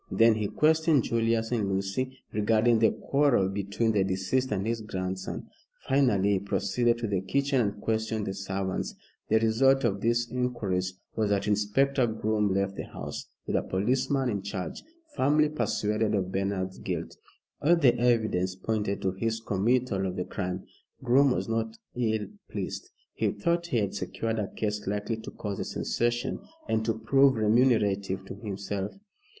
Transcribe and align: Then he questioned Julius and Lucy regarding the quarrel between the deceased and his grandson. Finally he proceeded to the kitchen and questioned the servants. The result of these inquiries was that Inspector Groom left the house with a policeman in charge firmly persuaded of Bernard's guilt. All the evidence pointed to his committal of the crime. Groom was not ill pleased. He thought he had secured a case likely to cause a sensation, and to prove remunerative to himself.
Then 0.09 0.33
he 0.33 0.47
questioned 0.47 1.03
Julius 1.03 1.51
and 1.51 1.69
Lucy 1.69 2.23
regarding 2.33 2.79
the 2.79 2.89
quarrel 2.89 3.47
between 3.49 3.91
the 3.91 4.03
deceased 4.03 4.51
and 4.51 4.65
his 4.65 4.81
grandson. 4.81 5.45
Finally 5.87 6.31
he 6.31 6.39
proceeded 6.39 6.97
to 6.97 7.07
the 7.07 7.21
kitchen 7.21 7.61
and 7.61 7.79
questioned 7.81 8.25
the 8.25 8.33
servants. 8.33 8.95
The 9.29 9.37
result 9.37 9.83
of 9.83 10.01
these 10.01 10.27
inquiries 10.31 10.95
was 11.15 11.29
that 11.29 11.47
Inspector 11.47 12.03
Groom 12.19 12.51
left 12.51 12.77
the 12.77 12.85
house 12.85 13.27
with 13.45 13.55
a 13.55 13.61
policeman 13.61 14.27
in 14.29 14.41
charge 14.41 14.81
firmly 15.15 15.49
persuaded 15.49 16.15
of 16.15 16.31
Bernard's 16.31 16.79
guilt. 16.79 17.15
All 17.61 17.75
the 17.75 17.95
evidence 17.99 18.55
pointed 18.55 19.03
to 19.03 19.11
his 19.11 19.39
committal 19.39 20.07
of 20.07 20.15
the 20.15 20.25
crime. 20.25 20.63
Groom 21.03 21.29
was 21.29 21.47
not 21.47 21.77
ill 21.95 22.25
pleased. 22.49 22.89
He 23.13 23.29
thought 23.33 23.67
he 23.67 23.77
had 23.77 23.93
secured 23.93 24.39
a 24.39 24.47
case 24.49 24.87
likely 24.87 25.17
to 25.17 25.29
cause 25.29 25.59
a 25.59 25.63
sensation, 25.63 26.39
and 26.67 26.83
to 26.85 26.97
prove 26.97 27.35
remunerative 27.35 28.25
to 28.25 28.33
himself. 28.33 28.95